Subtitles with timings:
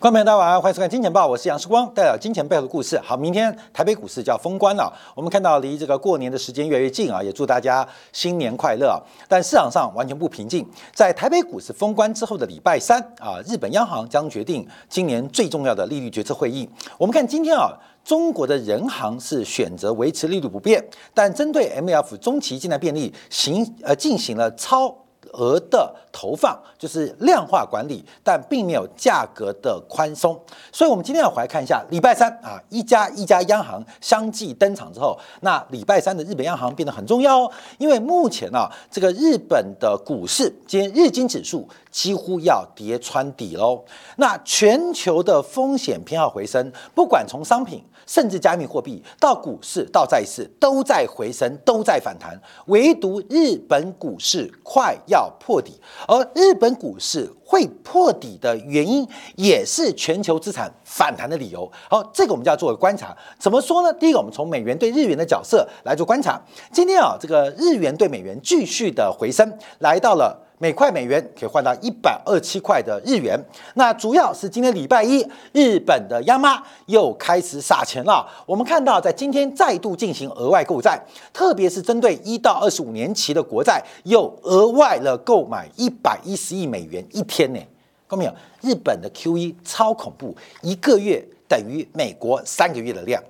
[0.00, 2.96] 观众朋友大家晚上欢迎收看《金钱报》，我是杨世光，带来金钱背后的故事。
[3.00, 8.96] 好，明天台北股市就要封关了，我们看到离这个过年的时间越来越近啊，也祝大家新年快乐。
[9.26, 10.64] 但市场上完全不平静，
[10.94, 16.70] 在台北股市封关之后的礼拜三啊，日本央行将决定今年最重要的利率决策会议。
[16.96, 17.72] 我们看今天啊，
[18.04, 20.80] 中国的人行是选择维持利率不变，
[21.12, 24.94] 但针对 M F 中期借贷便利行呃进行了超。
[25.32, 30.38] 额的投放就是量化管理，但并没有价格的宽松，
[30.72, 43.84] 所以我们今天要回来看一下礼拜三啊，一家一家央行相继登场之后，那礼拜三的日本央行变得很重要哦，因为目前呢，这个日本的股市今天日经指数几乎要跌穿底喽，
[44.16, 47.84] 那全球的风险偏好回升，不管从商品。
[48.06, 55.78] 甚至加密货币到股市到债市都在回升，都在反弹，唯独日本股市快要破底。
[56.06, 61.70] 而日本股市会破底的原因，也是全球资产反弹的理由。
[61.90, 63.14] 好，这个我们就要做个观察。
[63.38, 63.92] 怎么说呢？
[63.92, 66.40] 第一个，我们从美元对日元的角色来做观察。
[66.72, 70.47] 今天啊，这个日元对美元继续的回升，来到了。
[70.58, 73.38] 每块美元可以换到一百二七块的日元。
[73.74, 78.28] 那主要是今天礼拜一，日本的央妈又开始撒钱了。
[78.44, 81.00] 我们看到，在今天再度进行额外购债，
[81.32, 87.60] 特别是针对一到二十五年期的国债，又额外了购买一百一十亿美元一天呢。
[88.08, 88.34] 看到没有？
[88.60, 93.22] 日本的 QE 超恐怖，一个月等于美国三个月的量。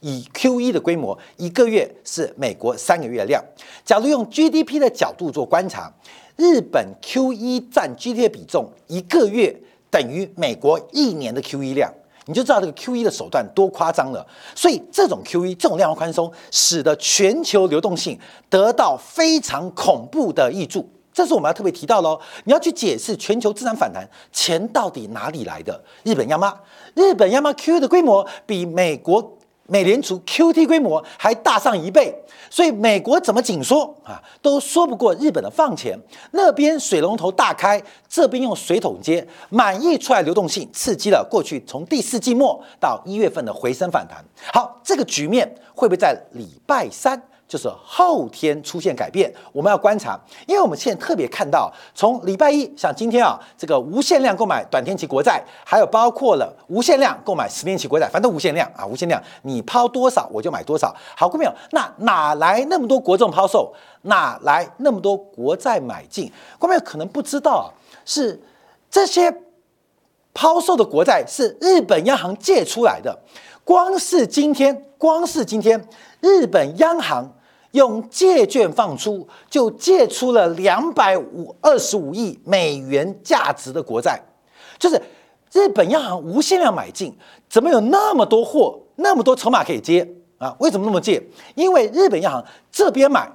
[0.00, 3.42] 以 QE 的规模，一个月是美国三个月的量。
[3.86, 5.90] 假如用 GDP 的角度做观察。
[6.36, 9.54] 日本 QE 占 GDP 比重一个月
[9.90, 11.92] 等于美国一年的 QE 量，
[12.26, 14.26] 你就知道这个 QE 的手段多夸张了。
[14.54, 18.18] 所以这种 QE 这种量化宽松，使得全球流动性
[18.50, 20.88] 得到非常恐怖的益助。
[21.12, 22.20] 这是我们要特别提到喽。
[22.42, 25.84] 你要去解释全球资产反弹钱到底哪里来的？
[26.02, 26.52] 日本央妈，
[26.94, 29.38] 日本央妈 QE 的规模比美国。
[29.66, 32.14] 美联储 QT 规模还大上一倍，
[32.50, 35.98] 所以美国怎么紧缩啊，都说不过日本的放钱。
[36.32, 44.24] 那边水龙头大开，这边用水桶接，满溢出来流动性，刺激了过去从第四季末到一月份的回升反弹。
[44.52, 47.20] 好，这个局面会不会在礼拜三？
[47.46, 60.94] 就是后天出现改变，我们要观察，因为我们现在特别看到，从礼拜一像今天啊，这个无限量购买短天期国债，还有包括了无限量购买十年期国债，反正无限量啊，无限量，你抛多少我就买多少。
[61.16, 63.72] 好，各位朋友，那哪来那么多国债抛售？
[64.02, 66.30] 哪来那么多国债买进？
[66.58, 67.72] 各位朋友可能不知道，
[68.04, 68.38] 是
[68.90, 69.34] 这些
[70.34, 73.18] 抛售的国债是日本央行借出来的。
[73.64, 75.82] 光是今天，光是今天，
[76.24, 77.30] 日本央行
[77.72, 84.18] 用借券放出，就借出了两百五二十五亿美元价值的国债，
[84.78, 84.98] 就是
[85.52, 87.14] 日本央行无限量买进，
[87.50, 90.08] 怎么有那么多货，那么多筹码可以接
[90.38, 90.56] 啊？
[90.60, 91.22] 为什么那么借？
[91.54, 92.42] 因为日本央行
[92.72, 93.30] 这边买，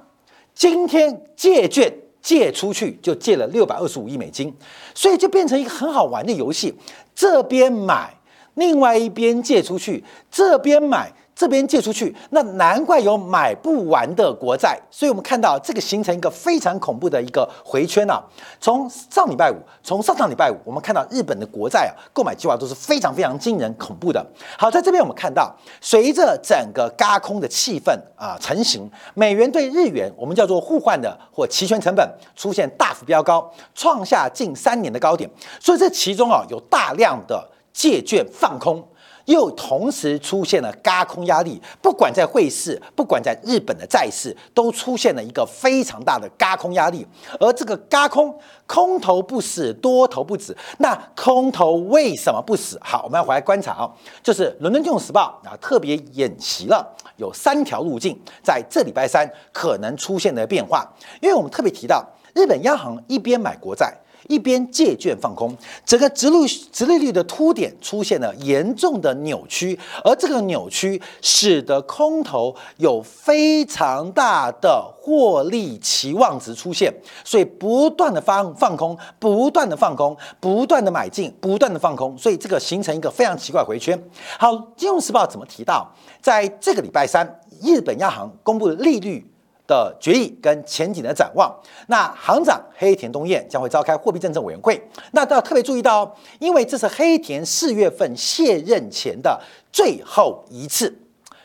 [0.52, 4.52] 今天借券借出去就借了六百二十五亿美金，
[4.96, 6.74] 所以就变成一个很好玩的游戏，
[7.14, 8.16] 这边买。
[8.54, 14.78] 另外一边借出去，这边买，这边借出去，那难怪有买不完的国债。
[14.90, 18.22] 所以我们看到这个形成一个非常恐怖的一个回圈啊。
[18.60, 24.22] 从上礼拜五，从上上礼拜五，我们看到日本的国债啊，购买计划都是非常非常惊人、恐怖的。
[24.58, 35.30] 好，在这边我们看到，随着整个嘎空的气氛啊成型，美元对日元，我们叫做互换的或期权成本出现大幅飙高，创下近三年的高点。
[35.58, 37.48] 所以这其中啊，有大量的。
[37.72, 38.84] 借券放空，
[39.30, 47.06] 又同时出现了嘎空压力，不管在汇市，不管在日本的债市，都出现了一个非常大的嘎空压力。
[47.38, 48.36] 而这个嘎空，
[48.66, 50.56] 空头不死，多头不止。
[50.78, 52.76] 那空头为什么不死？
[52.82, 53.88] 好，我们要回来观察啊，
[54.20, 56.84] 就是伦敦金融时报啊特别演习了，
[57.16, 60.84] 有三条路径在这礼拜三可能出现的变化。
[61.22, 62.04] 因为我们特别提到，
[62.34, 63.96] 日本央行一边买国债。
[64.30, 65.52] 一边借券放空，
[65.84, 76.94] 整个直率直利率的凸点出现了严重的扭曲，而这个扭曲使得空头有非常大的获利期望值出现，
[77.24, 84.00] 所以不断的放放空，不断的放空，不断的买进，不断的放空，所以这个形成一个非常奇怪回圈。
[84.38, 85.92] 好，金融时报怎么提到，
[86.22, 89.26] 在这个礼拜三，日本央行公布的利率。
[89.70, 91.48] 的决议跟前景的展望，
[91.86, 94.82] 那行长黑田东彦将会召开货币政策委员会，
[95.12, 99.40] 那都要特别注意到哦，因为这是黑田四月份卸任前的
[99.70, 100.92] 最后一次，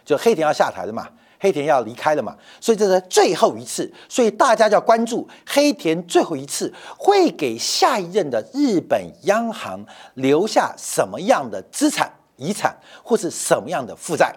[0.04, 1.08] 就黑田要下台了嘛，
[1.40, 9.86] 黑田要离开了嘛，所以这是最后一次，所以大家要关注黑田最后一次会给下一任的日本央行
[10.16, 14.34] 留下什么样的资产遗产，或是什么样的负债。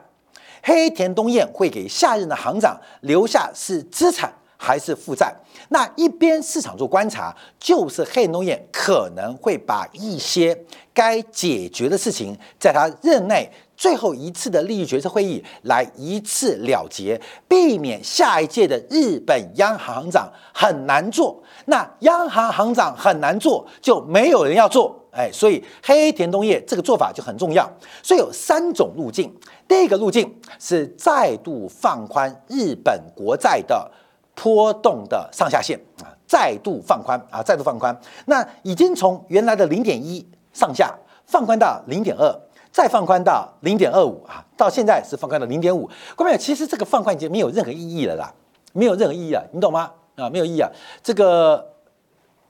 [0.62, 5.34] 黑田东彦会给下任的行长留下是资产还是负债？
[5.70, 10.58] 那一边市场做观察，就是黑田东彦可能会把一些
[10.92, 21.40] 该解决的事情，在他任内最后一次的利益决策会议来一次了结，避免下一届的日本央行行长很难做。
[21.66, 24.96] 那央行行长很难做，就没有人要做。
[25.10, 27.70] 哎，所以黑田东彦这个做法就很重要。
[28.02, 29.32] 所以有三种路径。
[29.68, 33.88] 第一个路径是再度放宽日本国债的
[34.34, 37.94] 波动的上下限啊，再度放宽啊，再度放宽。
[38.24, 42.40] 那已经从原来的零点一上下放宽到零点二，
[42.72, 45.88] 再放宽到零点二五啊，到现在是放宽到零点五。
[46.16, 48.32] 各位，其实这个放宽已经没有任何意义了啦，
[48.72, 49.90] 没有任何意义了，你懂吗？
[50.16, 50.70] 啊，没有意义啊。
[51.02, 51.64] 这个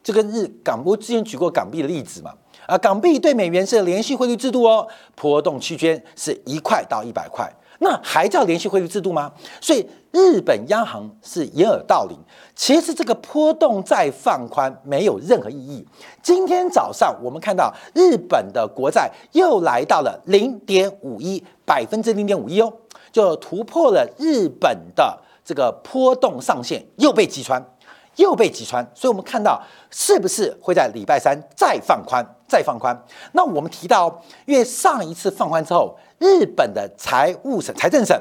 [0.02, 2.32] 就跟日港，我之前举过港币的例子嘛。
[2.66, 9.32] 啊，港币对美元是连续汇率制度哦，波动区间是一块到一百块，那还叫连续汇率制度吗？
[9.58, 12.18] 所以日本央行是掩耳盗铃。
[12.54, 15.86] 其实这个波动再放宽没有任何意义。
[16.22, 22.70] 今天早上我们看到日本的国债又来到了零点五一百分之零点五一哦，
[23.10, 27.64] 就突破了日本的这个波动上限，又被击穿。
[28.18, 32.94] 又被击穿，所以我们看到是不是会在礼拜三再放宽、再放宽？
[33.32, 38.20] 那我们提到，因为上一次放宽之后，日本的财务省、财政省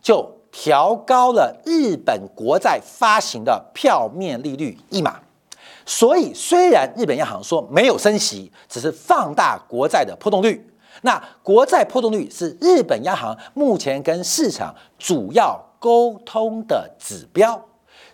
[0.00, 5.20] 就调高了日本国债发行的票面利率一码，
[5.84, 17.60] 所以虽然日本央行说没有升息，只是放大国债的波动率，那国债波动率是日本央行目前跟市场主要沟通的指标，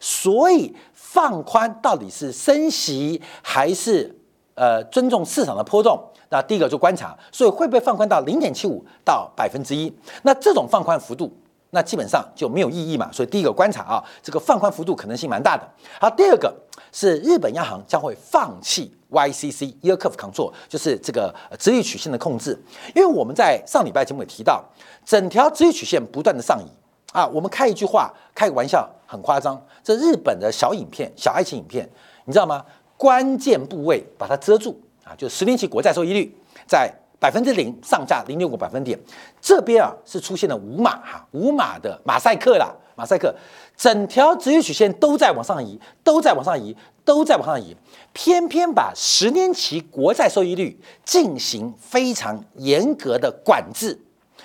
[0.00, 0.75] 所以。
[1.10, 4.14] 放宽到底是升息还是
[4.55, 5.99] 呃尊重市场的波动？
[6.28, 9.90] 那第一个就观察，所以会不会放宽到零点七五到百分之一？
[10.22, 11.34] 那这种放宽幅度，
[11.70, 13.10] 那基本上就没有意义嘛。
[13.10, 15.66] 所以第一个观察啊，这个放宽幅度可能性蛮大的。
[15.99, 16.55] 好，第二个
[16.93, 22.62] 是日本央行将会放弃 YCC Yield Curve Control，就是这个直率曲线的控制。
[22.94, 24.62] 因为我们在上礼拜节目也提到，
[25.06, 26.69] 整条直率曲线不断的上移。
[27.12, 29.60] 啊，我们开一句话，开个玩笑，很夸张。
[29.82, 31.88] 这日本的小影片、小爱情影片，
[32.26, 32.64] 你知道吗？
[32.96, 38.99] 关键部位把它遮住啊，就十年期国债收益率在百分之零上下零点五百分点，
[39.40, 43.34] 这边啊是出现了五码哈，五码的马赛克啦，马赛克，
[43.76, 47.75] 整条直率曲线都在往上移，都在往上移，都在往上移，
[48.12, 53.99] 偏偏把十年期国债收益率进行非常严格的管制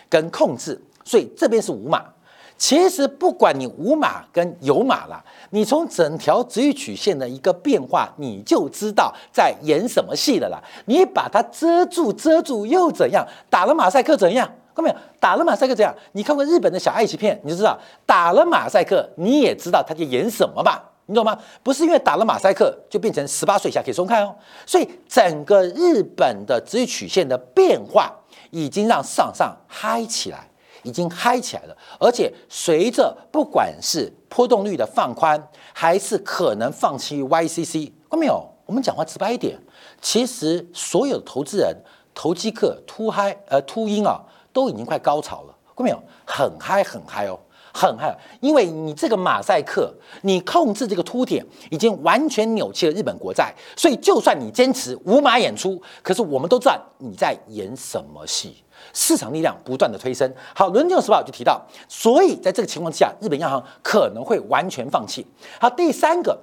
[0.07, 2.12] 跟控制，所以这边是五码。
[2.57, 10.61] 其实不管你无码跟有码了，你从整条直率曲线的一个变化，你就知道在演什么戏了啦。
[10.85, 13.27] 你把它遮住，遮住又怎样？
[13.49, 14.47] 打了马赛克怎样？
[14.73, 14.95] 看到没有？
[15.19, 15.93] 打了马赛克怎样？
[16.13, 20.91] 你看过日本的小爱情片，你就知道打了马赛克，你也知道他在演什么吧？
[21.07, 21.37] 你懂吗？
[21.61, 24.33] 不是因为打了马赛克就变成十八岁以下可以松开哦。
[24.65, 28.09] 所以整个日本的直率曲线的变化，
[28.51, 30.47] 已经让市场上嗨起来。
[30.83, 35.41] 已经嗨起来了，而且随着不管是波动率的放宽，
[35.73, 38.47] 还是可能放弃 YCC，看没有？
[38.65, 39.59] 我们讲话直白一点，
[40.01, 41.75] 其实所有投资人、
[42.13, 44.21] 投机客、秃嗨呃秃鹰啊，
[44.53, 46.01] 都已经快高潮了，看没有？
[46.25, 47.37] 很嗨很嗨哦，
[47.73, 58.63] 很嗨，因为你这个马赛克，你控制这个凸点，已经完全扭曲了日本国债，所以就算你坚持无码演出，可是我们都知道你在演什么戏。
[58.91, 65.25] 市场力量不断的推升，好，伦敦时报就提到，所以在这个情况之下，日本央行可能会完全放弃。
[65.59, 66.37] 好，第三个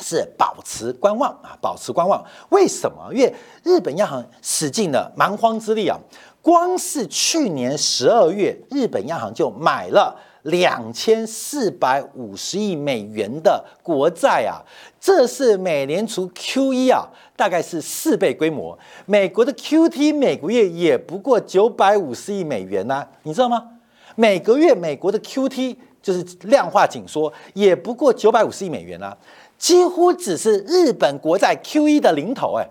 [0.00, 2.24] 是保持观望啊，保持观望。
[2.50, 3.12] 为什么？
[3.12, 5.98] 因为日本央行使尽了蛮荒之力啊，
[6.42, 10.14] 光是去年十二月，日本央行就买了。
[10.44, 14.60] 两千四百五十亿美元的国债啊，
[15.00, 18.78] 这是美联储 QE 啊，大概是四倍规模。
[19.06, 23.70] 美国的 QT 每个月也不过九百五十亿美元呐，你知道吗？
[24.16, 29.16] 每个月美国的 QT 就是量化紧缩，也不过九百五十亿美元啊，
[29.56, 32.68] 几乎只是日本国债 QE 的零头哎。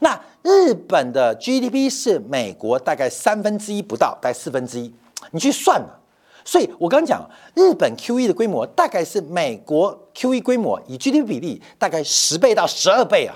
[0.00, 4.92] 那日本的 GDP 是美国大概三分之一不到，大概四分之一，
[5.30, 5.88] 你去算嘛。
[6.44, 13.34] 所以我刚讲，日本 QE 的规模大概是美国 QE 规模以 GDP 比例大概十倍到十二倍啊，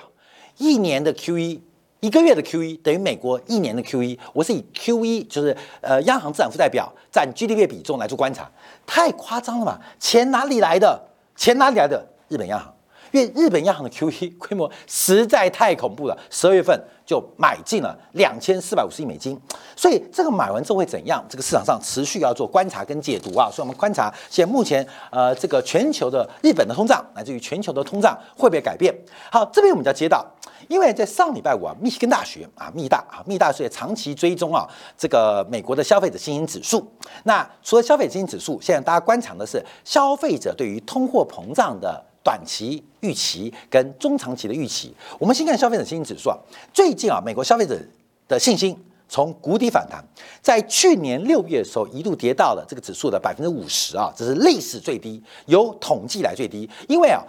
[0.58, 1.60] 一年的 QE，
[2.00, 4.18] 一个月的 QE 等于美国一年的 QE。
[4.32, 8.50] 我是以 QE 就是呃央行资产负债表占 GDP 比重来做观察，
[8.86, 9.78] 太夸张了嘛？
[9.98, 11.00] 钱哪里来的？
[11.36, 12.06] 钱哪里来的？
[12.28, 12.75] 日本央行。
[13.16, 19.40] 因为日本央行的 QE 规模实在太恐怖了，十二月份就买进了两千四百五十亿美金，
[19.74, 21.24] 所以这个买完之后会怎样？
[21.26, 28.94] 这个市场上持续要做观察跟解读啊，所以我们观察现在目前呃这个全球的日本的通胀，乃至于全球的通胀会不会改变？
[29.32, 30.22] 好，这边我们就要接到，
[30.68, 34.68] 因为在上礼拜五啊，密西根大学啊，密大啊，密大是长期追踪啊
[34.98, 36.86] 这个美国的消费者信心指数。
[37.24, 42.04] 那除了消费者信心指数，现在大家观察的是消费者对于通货膨胀的。
[42.26, 46.36] 短期预期跟中长期的预期，我们先看消费者信心指数啊。
[46.74, 47.78] 最近啊，美国消费者
[48.26, 48.76] 的信心
[49.08, 50.04] 从谷底反弹，
[50.42, 57.22] 在去年六月的时候一度跌到了这个指数的百分之五十啊，这是历史最低，由统计来最低，因为啊。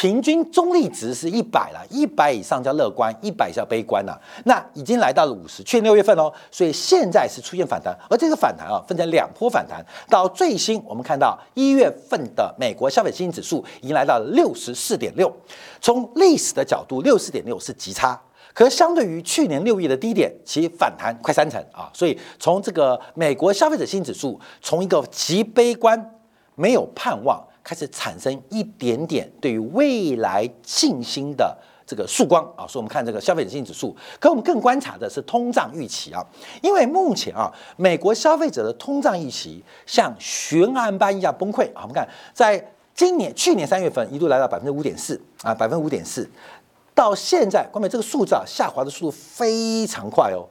[0.00, 4.18] 平均中立值是一百了，一百以上叫乐观，一百叫悲观了。
[4.46, 9.84] 那已经来到了五十，去年六月份哦，所以现在是出现反弹，而这个反弹啊，分成两波反弹。
[10.08, 15.30] 到最新，我们看到一月份的美国消费信心指数已经来到了六十四点六，
[15.82, 18.18] 从历史的角度，六十四点六是极差，
[18.54, 21.90] 可相对于去年六月的低点，其反弹快三成啊。
[21.92, 26.14] 所以从这个美国消费者信心指数，从一个极悲观，
[26.54, 27.44] 没有盼望。
[27.62, 33.96] 开始产生一点点对于未来信心的这个曙光啊，所以我们看这个消费者信心指数。
[34.20, 36.24] 可我们更观察的是通胀预期啊，
[36.62, 41.82] 因为目前啊，美国消费者的通胀预期像悬案般一样崩溃啊。
[41.82, 46.30] 我们看，在今年去年三月份一度来到百分之五点四啊，百分之五点四，
[46.94, 50.46] 到现在，关键这个数字啊下滑的速度非常快哦，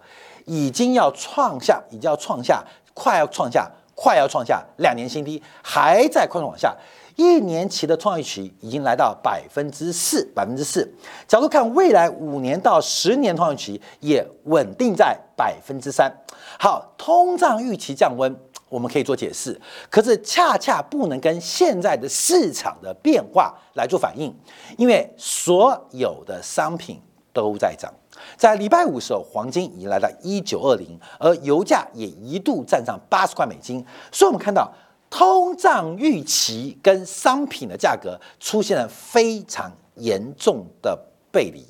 [0.45, 2.61] 已经要创下，已经要创下，
[2.93, 6.75] 快要创下，快要创下两年新低，还在快速往下。
[7.19, 10.89] 一年期的创业期已经来到百分之四，百分之四。
[11.27, 16.09] 假如看未来五年到十年创业期，也稳定在百分之三。
[16.57, 18.33] 好，通胀预期降温，
[18.69, 19.59] 我们可以做解释，
[19.89, 24.33] 可是恰恰不能跟现在的市场的变化来做反应，
[24.77, 27.01] 因为所有的商品
[27.33, 27.93] 都在涨。
[28.37, 34.71] 在礼拜五的时候，黄金已经来到一九二零，而油价也一度站上八十块美金，所以我们看到。
[35.09, 40.97] 通胀预期跟商品的价格出现了非常严重的
[41.31, 41.65] 背离，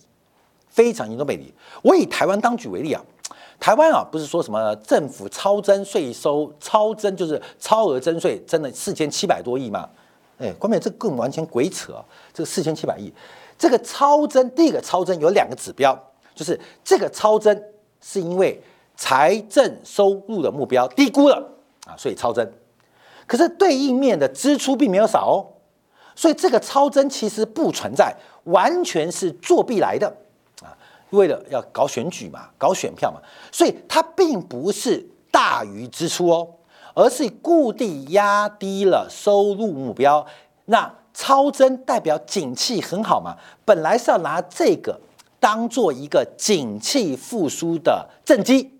[0.68, 1.54] 非常严重背离。
[1.82, 3.02] 我以台湾当局为例啊，
[3.60, 9.90] 台湾啊不是说什么政府超增税收，超增就是超额征税，增了四千七百多亿嘛？
[10.38, 11.94] 哎，关键这更完全鬼扯，
[12.34, 13.12] 这个四千七百亿，
[13.58, 15.98] 这个超增，第一个超增有两个指标，
[16.36, 17.62] 就是这个超增
[18.02, 18.62] 是因为
[18.96, 21.36] 财政收入的目标低估了
[21.86, 22.50] 啊，所以超增。
[23.30, 25.38] 可是对应面的支出并没有少哦，
[26.16, 28.12] 所以这个超增其实不存在，
[28.46, 30.08] 完全是作弊来的
[30.64, 30.74] 啊！
[31.12, 33.22] 为了要搞选举嘛，搞选票嘛，
[33.52, 36.48] 所以它并不是大于支出哦，
[36.96, 40.26] 而是固定压低了收入目标。
[40.66, 45.00] 那超增代表景气很好嘛，本来是要拿这个
[45.40, 48.79] 当做一个景气复苏的政绩。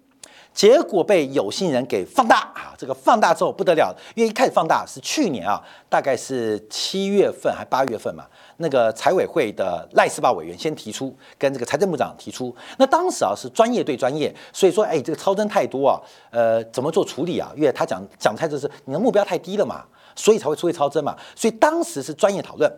[0.60, 2.76] 结果被有心人给放大啊！
[2.78, 8.26] 这个放大之后不得了，因为一开始放大是去年啊，大概是七月份还八月份嘛，
[8.58, 15.96] 那个财委会的赖斯巴委员先提出，跟这个财政部长提出，那当时啊是专业对专业，所以说哎这个超增太多啊，
[16.30, 17.50] 呃怎么做处理啊？
[17.56, 22.70] 因为他讲讲太就是你的目标太低了嘛，所以才会出现超增嘛，所以当时是专业讨论。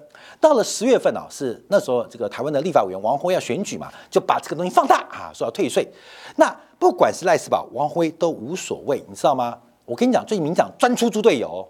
[0.42, 5.88] 到了十月份啊，是那时候这个台湾的立法委员王辉要选举嘛，就把这个东西放大啊，说要退税，
[6.36, 6.54] 那。
[6.82, 9.56] 不管是赖斯宝、王辉都无所谓，你知道吗？
[9.86, 11.64] 我跟你讲，最近民讲专出猪队友，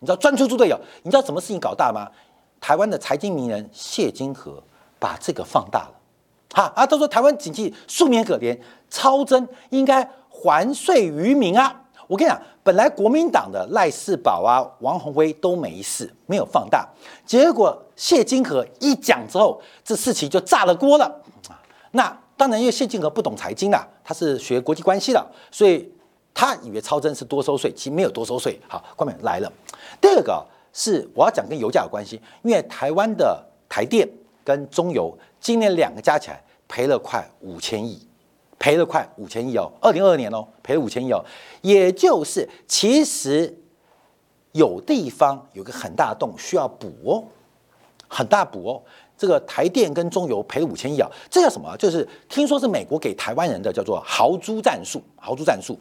[0.00, 2.10] 你知道专出猪队友，你知道什么事情搞大吗？
[2.60, 4.60] 台湾的财经名人谢金河
[4.98, 5.94] 把这个放大了，
[6.52, 8.58] 哈啊，他说台湾经济数年可怜，
[8.90, 11.82] 超增应该还税于民啊。
[12.08, 16.84] 我跟你讲，本来国民党的赖世宝啊、王宏辉都没事，没有放大，
[17.24, 21.22] 结果谢金河一讲之后，这事情就炸了锅了。
[21.92, 22.18] 那。
[22.38, 25.90] 当然，因为谢金河不懂财经啊，他是学国际关系的，所以
[26.34, 28.60] 他以为超增是多收税，其实没有多收税。
[28.68, 29.50] 好，关美来了。
[30.02, 34.06] 第二个是我要讲跟油价有关系，因为台湾的台电
[34.44, 38.06] 跟中油今年两个加起来赔了快五千亿，
[38.58, 41.24] 赔了快五千亿哦，二零二二年哦，赔了五千亿哦，
[41.62, 43.56] 也就是其实
[44.52, 47.24] 有地方有个很大的洞需要补哦，
[48.08, 48.82] 很大补哦。
[49.18, 51.74] 这个台电跟中油赔了五千亿啊，这叫什么？
[51.78, 55.78] 就是听说是美国给台湾人的叫做豪猪战术，豪猪战术。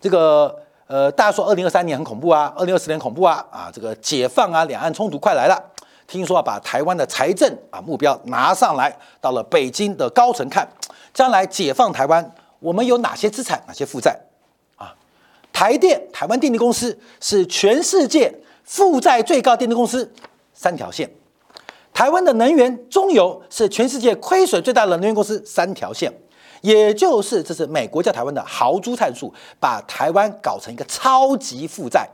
[0.00, 0.56] 这个
[0.86, 5.62] 呃，大家说二零二三年很恐怖啊，二零二四年恐怖啊，啊，这个解放啊，两岸冲突快来了。
[6.06, 10.66] 听说啊，把台湾的财政啊目标拿上来，到了北京的高层看，
[11.12, 14.18] 将来解放台湾，我们有哪些资产，哪些负债？
[14.76, 14.94] 啊，
[15.52, 18.34] 台电台湾电力公司是全世界
[18.64, 20.12] 负债最高电力公司，
[20.54, 21.10] 三条线。
[21.92, 26.12] 台湾的能源中油是全世界亏损最大的能源公司，三条线。
[26.60, 32.08] 也就是这是美国叫台湾的豪猪战术，把台湾搞成一个超级负债。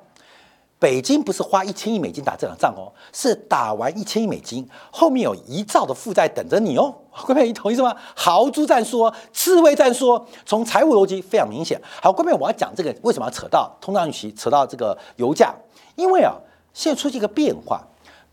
[0.84, 6.94] 北京不是花一千亿美金打这场仗哦，是打完一千亿美金，后面有一兆的负债等着你哦。
[7.26, 7.96] 各位，你同意吗？
[8.14, 11.80] 豪猪战术、刺猬战术，从财务逻辑非常明显。
[12.02, 15.54] 好，各位，我要讲这个为什么要扯到通胀预期，扯到这个油价？
[15.96, 16.34] 因为啊，
[16.74, 17.82] 现在出现一个变化，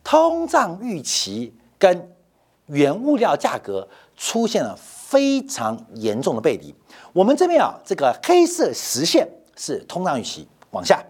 [0.04, 2.12] 通胀预期跟
[2.66, 6.76] 原物料价格出现了非常严重的背离。
[7.14, 11.02] 我们这边啊，这个黑色实线是通胀预期往下。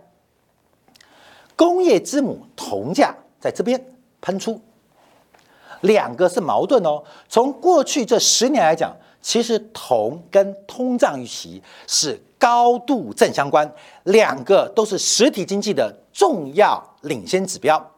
[1.62, 3.80] 工业之母铜价在这边
[4.20, 4.60] 喷出，
[5.82, 7.04] 两个是矛盾哦。
[7.30, 8.92] 从过去这十年来讲，
[9.22, 13.72] 其实铜跟通胀预期是高度正相关，
[14.06, 17.92] 两个都是实体经济的重要领先指标。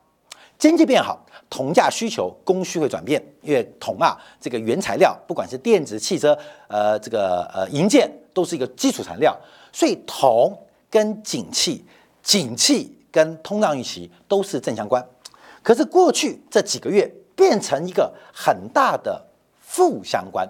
[0.58, 9.34] 经济变好，铜价需求供需会转变，因为铜啊这个原材料，不管是电子、汽车，呃这个呃银件，都是一个基础材料，
[9.72, 10.54] 所以铜
[10.90, 11.86] 跟景气，
[12.22, 13.00] 景气。
[13.14, 15.06] 跟通胀预期都是正相关，
[15.62, 19.24] 可是过去这几个月变成一个很大的
[19.60, 20.50] 负相关，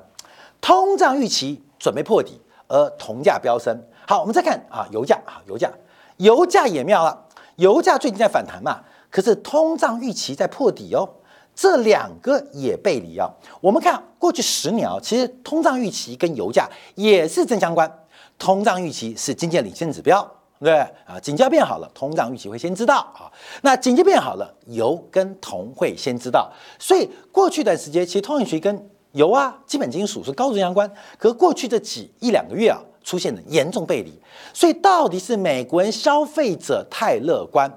[0.62, 2.39] 通胀预期准备破底，
[2.70, 3.77] 而铜价飙升。
[4.08, 5.70] 好，我们再看啊，油价啊，油价，
[6.17, 7.25] 油价也妙了，
[7.58, 11.10] 油价最近在反弹嘛，可是通胀预期在破底哦，
[11.53, 13.29] 这两个也背离啊。
[13.60, 17.91] 我们看过去十年啊，其实通胀预期跟油价也是正相关，
[18.39, 20.29] 通胀预期是经济领先指标。
[20.63, 20.74] 对
[21.05, 23.27] 啊，景价变好了，通胀预期会先知道啊。
[23.63, 26.50] 那景气变好了，油跟铜会先知道。
[26.79, 30.89] 所以过去一段时间，其实通胀预期跟油啊、基本金属是高度相关。
[31.17, 34.17] 可过去这几一两个月啊，出现了严重背离。
[34.53, 37.70] 所以到底是美国人消费者太乐观，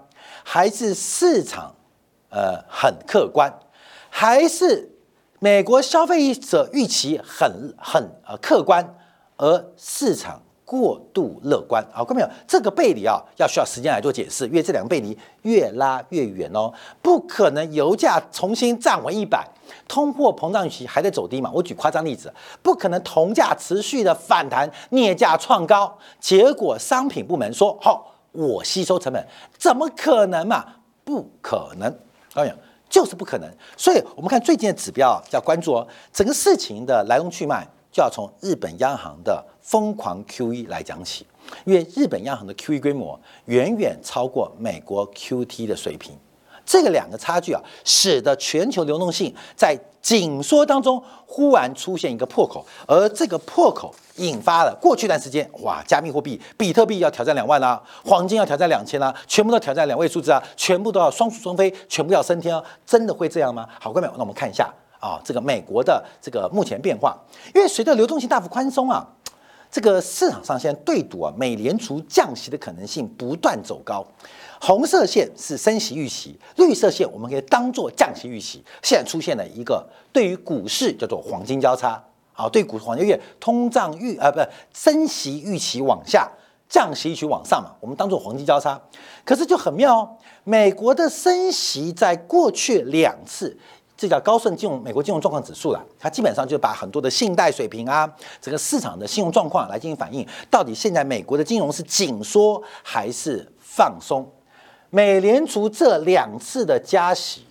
[0.45, 1.75] 还是市场
[2.31, 3.53] 呃很客观，
[4.09, 4.89] 还是
[5.41, 8.95] 美国消费者预期很很呃客观，
[9.37, 10.41] 而市场？
[10.67, 12.37] 过度乐观，好，各位朋友？
[12.45, 19.49] 这个背离啊，要需要时间来做解释，因为这两个背离越拉越远哦，不可能油价重新站稳一百，
[19.87, 21.49] 通货膨胀预期还在走低嘛？
[21.55, 29.25] 我举夸张例子，不可能铜价持续的反弹，镍价创高，结果商品部门说好，我吸收成本，
[29.57, 30.65] 怎么可能嘛？
[31.05, 31.97] 不可能，
[32.35, 32.53] 导演
[32.91, 33.49] 就是不可能。
[33.77, 37.65] 所以我们看最近的指标要关注哦，整个事情的来龙去脉。
[37.93, 41.27] 就要从日本央行的疯狂 QE 来讲起，
[41.65, 46.15] 因为日本央行的 QE 规模远远超过美国 QT 的水平，
[46.65, 63.69] 这个两个差距啊，使得全球流动性在紧缩当中忽然出现一个破口，而这个破口引发了过去一段时间，哇，加密货币比特币要挑战两万啦，黄金要挑战两千啦，全部都挑战两位数字啊，全部都要双宿双飞，全部要升天啊，真的会这样吗？
[63.81, 64.73] 好，各位，那我们看一下。
[65.07, 67.17] 啊，这个美国的这个目前变化，
[67.55, 69.07] 因为随着流动性大幅宽松啊，
[69.71, 74.05] 这个市场上现在对赌啊，美联储降息的可能性不断走高。
[74.61, 78.65] 红色线是升息预期，绿色线我们可以当做降息预期。
[78.83, 86.29] 现在出现了一个对于股市叫做黄金交叉啊，对股市黄金月通胀预啊不是升息预期往下，
[86.69, 88.81] 降息预期往上嘛，我们当做黄金交叉。
[89.25, 93.57] 可是就很妙哦，美国的升息在过去两次。
[93.97, 98.07] 这叫高盛金融美国金融状况指数了，它基本上就把很多的信贷水平啊，
[98.41, 104.31] 整个市场的信用状况来进行反映，到底现在美国的金融是紧缩还是放松？
[104.91, 107.45] 美联储这两次的加息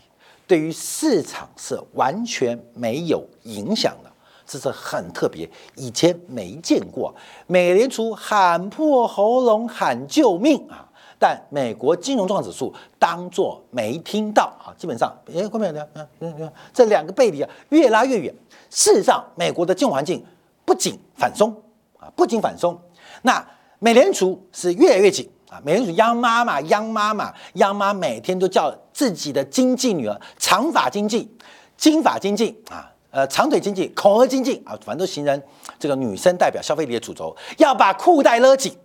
[0.48, 4.12] 对于市场是完全没有影响的，
[4.46, 7.14] 这是很特别，以前没见过。
[7.48, 10.88] 美联储喊破喉咙喊救命啊！
[11.26, 18.32] 但美国金融状况指数当做没听到啊，基本上，哎，后面的，嗯嗯嗯，这两个背离啊，越拉越远。
[18.70, 20.24] 事实上，美国的金融环境
[20.66, 21.52] 不仅反松
[21.98, 22.80] 啊，不仅反松，
[23.24, 23.44] 那
[23.80, 25.60] 美联储是越来越紧啊。
[25.66, 31.28] 美联储央妈妈，央妈妈，央妈每天都叫自己的经济女儿长发经济、
[31.76, 35.42] 金发经济啊，呃，长腿经济、恐吓经济啊，反正都形成
[35.80, 38.78] 这个女生代表消费力的主轴，要把裤带勒紧。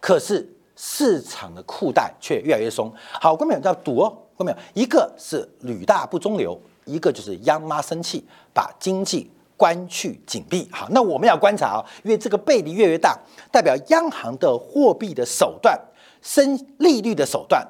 [0.00, 0.56] 可是。
[0.82, 2.90] 市场的裤带却越来越松。
[3.12, 10.66] 好，观众朋友要赌哦，观众朋友，一个是屡大不中流，一个就是央妈生气，把经济关去紧闭。
[10.72, 13.14] 好，那我们要观察啊，因为这个背离越来越大，
[13.52, 15.78] 代表央行的货币的手段、
[16.22, 17.62] 升利率的手段、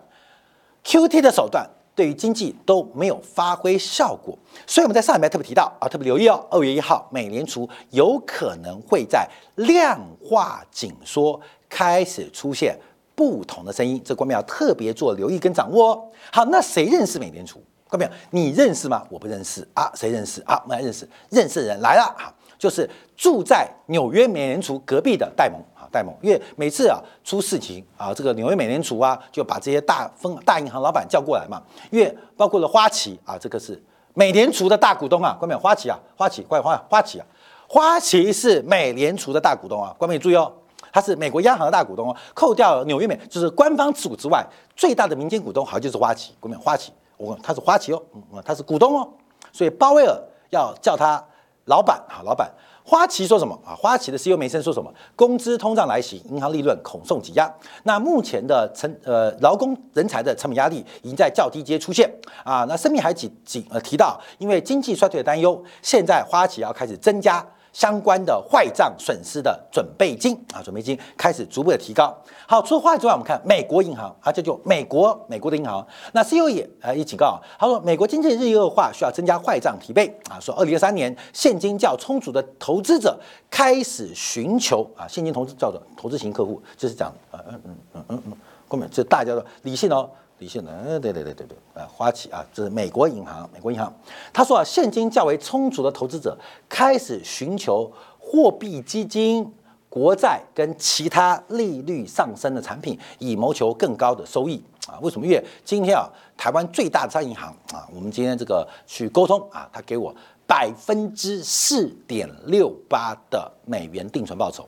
[0.84, 4.38] QT 的手段，对于经济都没有发挥效果。
[4.68, 12.78] 所以我们在上一拜特别提到啊，特别留意哦，二月一号，美联储有可能会在量化紧缩开始出现
[13.14, 16.02] 不同的声音，这官员要特别做留意跟掌握哦。
[16.32, 17.62] 好，那谁认识美联储？
[17.88, 19.04] 官员，你认识吗？
[19.10, 20.60] 我不认识啊，谁认识啊？
[20.64, 33.80] 我们来认识，认识的人来了哈，就是住在纽约美联储隔壁的戴蒙啊，戴蒙，因为每次啊出事情啊，这个纽约美联储啊就把这些大分大银行老板叫过来嘛，因为包括了花旗啊，这个是。
[34.12, 37.26] 美联储的大股东啊，关美花旗啊，花旗快花花旗啊，
[37.68, 40.52] 花旗是美联储的大股东啊，关美注意哦，
[40.92, 44.44] 它是美国央行的大股东哦，扣掉纽约美就是官方持股之外，
[44.76, 49.08] 最大的民间股东好像就是花旗，关美花旗，我他是花旗哦，嗯，他是股东哦，
[49.52, 50.16] 所以鲍威尔
[50.50, 51.22] 要叫他
[51.66, 52.50] 老板啊，老板。
[52.82, 53.76] 花旗说什么啊？
[53.76, 54.92] 花旗的 CEO 梅森说什么？
[55.14, 57.48] 工资通胀来袭，银行利润恐受挤压。
[57.84, 62.64] 那目前的成呃劳工人才的成本压力已经在较低阶出现啊。
[62.68, 67.46] 那声明还几几呃提到，因为经济衰退的担忧，现在花旗要开始增加。
[67.72, 72.16] 相关的坏账损失的准备金啊，准备金开始逐步的提高。
[72.46, 75.86] 好，除了坏之外，我们看美国银行啊，这就美国美国的银行。
[76.12, 80.38] 那 CEO 也呃也警告，他说美国经济日益恶化，需要增加坏账提备啊。
[80.40, 88.32] 说二零二三年现金较充足的投资者开始寻求啊，现金投资叫做投资型客户，就是讲呃嗯嗯嗯嗯嗯，
[88.68, 90.10] 后面这大家的理性哦。
[90.40, 93.92] 理性的，嗯，对对对对对，啊，花旗啊，这是美国银行，美国银行，
[94.32, 99.52] 他说啊，现金较为充足的投资者开始寻求货币基金、
[99.90, 104.98] 国债跟其他利率上升的产品，以谋求更高的收益啊。
[105.02, 105.26] 为什么？
[105.26, 110.14] 因为今天啊，台湾最大的商业银行啊，我们今天这个去沟通啊，他给我
[110.46, 114.66] 百分之四点六八的美元定存报酬，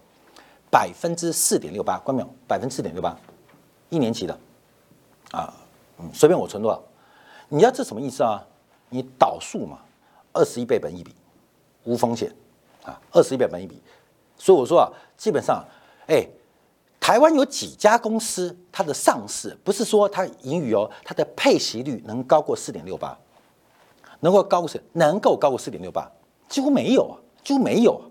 [0.71, 2.29] 百分之四点六八，关没有？
[2.47, 3.17] 百分之四点六八，
[3.89, 4.39] 一年期的
[5.31, 5.55] 啊。
[6.13, 6.83] 随便我存多少，
[7.49, 8.43] 你要这什么意思啊？
[8.89, 9.79] 你导数嘛，
[10.33, 11.15] 二十一倍本一比，
[11.85, 12.31] 无风险
[12.85, 13.81] 啊，二十一倍本一比。
[14.37, 15.65] 所以我说啊，基本上，
[16.07, 16.27] 哎，
[17.01, 23.17] 台湾有几家公司，它的上市不是说它盈余哦，它的配息率能高过四点六八，
[24.21, 26.11] 能够高过是能够高过四点六八，
[26.49, 28.05] 几乎没有啊，几乎没有啊。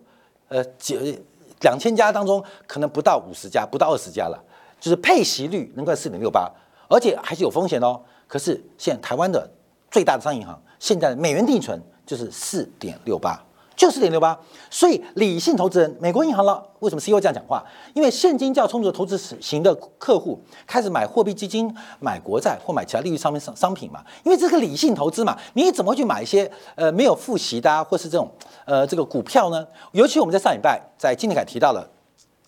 [0.47, 1.21] 呃，几
[1.61, 4.43] 两千家当中，可能不到五十家，不到二十家了，
[4.79, 6.51] 就是配息率能够四点六八。
[6.91, 7.99] 而且还是有风险哦。
[8.27, 9.49] 可是现台湾的
[9.89, 13.41] 最大的商业银行，现在的美元定存就是四点六八，
[13.75, 14.37] 就四点六八。
[14.69, 17.63] 所以理性投资人，美国银行了，为什么 CEO 这样讲话？
[17.93, 24.03] 因为现金较充足的投资型的客户开始买货币基金、买国债或买其他利率上面商商品嘛。
[24.23, 28.29] 因为这个理性投资嘛，你怎么会去买一些呃没有付息的，啊或是这种
[28.65, 29.67] 呃这个股票呢？
[29.91, 31.89] 尤其我们在上礼拜在金立凯提到了。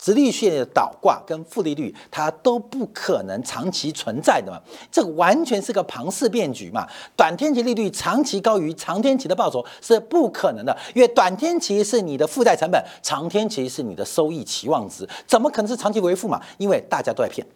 [0.04, 4.60] 直利率的倒挂跟负利率，它都不可能长期存在的嘛，
[4.92, 6.86] 这完全是个庞氏骗局嘛。
[7.16, 16.42] 短天期利率长期高于长天期的报酬是不可能的，因为短天期是你的负债成本，长天期是你的收益期望值，怎么可能是长期为负嘛？
[16.58, 17.48] 因为大家都在骗，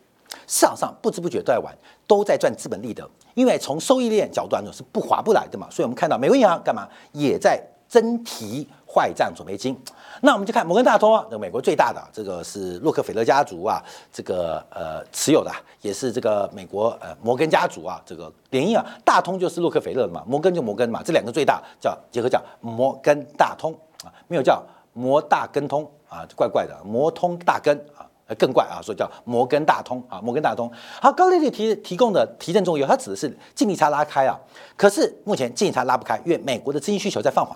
[0.47, 5.67] 市场上不知不觉都在玩，都在赚资本利得，因为从收益链角度来说是不划不来的嘛。
[5.69, 8.65] 所以我们看到美国银行干嘛也在增提
[8.97, 9.79] 坏账准备金。
[10.21, 13.79] 那我们就看摩根大通啊，这美国最大的这个是洛克菲勒家族啊，
[14.11, 23.71] 这个呃持有的，也是这个美国呃摩根家族啊，这个联姻啊，大通就是洛克菲勒的嘛，摩根就摩根嘛，这两个最大叫结合叫摩根大通
[24.03, 28.01] 啊，没有叫摩大根通啊，怪怪的，摩通大根啊，
[28.39, 30.71] 更怪啊，所以叫摩根大通啊，摩根大通。
[30.99, 34.35] 好，高利率提提供的提振作用，它指的是净利差拉开啊，
[34.75, 37.55] 可是目前净利差拉不开，因为美国的资金需求在放缓，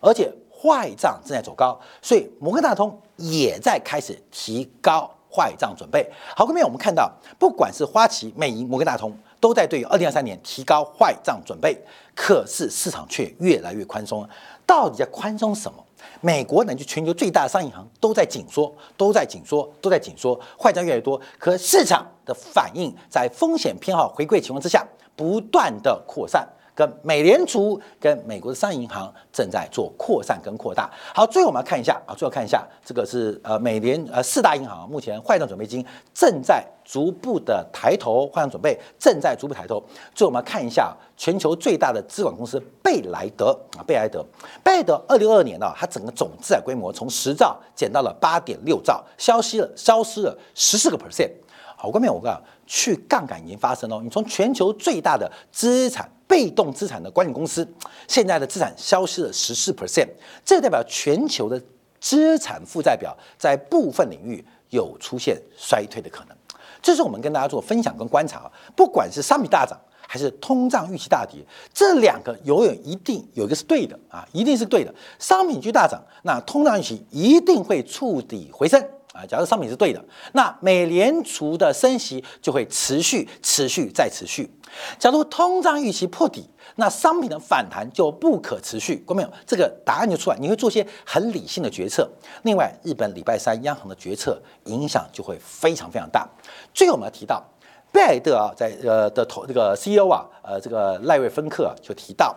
[0.00, 0.30] 而且。
[0.62, 6.08] 坏账正在走高，所以摩根大通也在开始提高坏账准备。
[6.36, 11.76] 好，后面我们看到，不管是花旗、美银、摩根大通，都在对于二零二三年提高坏账准备。
[12.14, 14.28] 可是市场却越来越宽松，
[14.64, 15.84] 到底在宽松什么？
[16.20, 21.20] 美国乃至全球最大的商业银行都在紧缩，都在紧缩，都在紧缩，坏账越来越多。
[21.38, 26.46] 可市场的反应在风险偏好回归情况之下，不断的扩散。
[26.74, 30.90] 跟美联储、跟美国的商业银行正在做扩散跟扩大。
[31.14, 39.82] 好，最后我们要看一下啊，最后看一下这个是呃美联呃四大银行目前坏账准备金正在逐步的抬头，坏账准备正在逐步抬头。
[40.14, 44.24] 最后我们要看一下全球最大的资管公司贝莱德啊，贝莱德，
[44.64, 51.30] 贝莱德二零二二年呢，它整个总资产规模从十兆减到了八点六兆，消失了消失了十四个 percent。
[51.76, 56.08] 好，关面我讲去杠杆已经发生了，你从全球最大的资产。
[56.32, 57.68] 被动资产的管理公司，
[58.08, 60.08] 现在的资产消失了十四 percent，
[60.42, 61.62] 这代表全球的
[62.00, 66.36] 资产负债表在部分领域有出现衰退的可能。
[66.80, 69.78] 这是我们跟大家做分享跟观察，不管是商品大涨。
[70.08, 71.40] 还是通胀预期大跌？
[71.72, 74.94] 这两个永远一定有一个是对的啊，一定是对的。
[75.18, 79.24] 商品居大涨，那通胀预期一定会触底回升啊。
[79.26, 84.50] 假如商品是对的，那美联储的升息就会持续、持续再持续。
[84.98, 88.96] 假如通胀预期破底，那商品的反弹就不可持续。
[89.06, 89.30] 过没有？
[89.46, 92.10] 这个答案就出来，你会做些很理性的决策。
[92.44, 96.26] 另外，日本礼拜三央行的决策影响就会非常非常大。
[96.72, 97.44] 最后我们要提到，
[97.92, 102.34] 贝德啊，在呃的投这个 CEO 啊，呃这个赖瑞芬克啊就提到，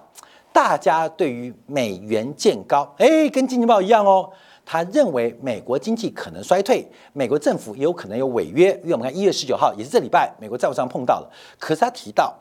[0.51, 4.29] 大家对于美元见高，哎，跟经济报一样哦。
[4.65, 11.31] 他认为美国经济可能衰退，美国政府也有可能有违约，因为我们看一月十九号也是这礼拜，美国债务上碰到了。
[11.59, 12.35] 可是他提到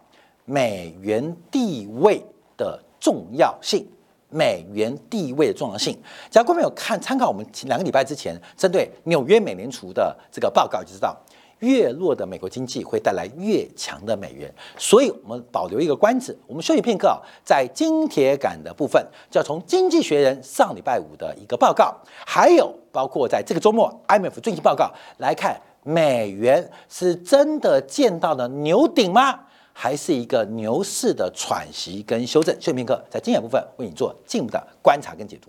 [0.46, 2.24] 美元地位
[2.56, 3.87] 的重要性，
[4.30, 5.96] 美元地位的重要性。
[6.30, 11.14] 假如各位有看参考我们两个礼拜之前针对纽约美联储的这个报告，就知道。
[11.61, 16.38] 越弱的美国经济会带来越强的美元，所以我们保留一个关子。
[16.47, 21.95] 我们休息片刻啊，在金铁杆的部分，就要从《经济学人》上礼拜五的一个报告，
[22.27, 29.40] 还有包括在这个周末 IMF 最新报告来看，美元是真的见到了牛顶吗？
[29.73, 32.55] 还是一个牛市的喘息跟修正？
[32.61, 35.49] 休息片刻，在经典部分为你做进一步的观察跟解读。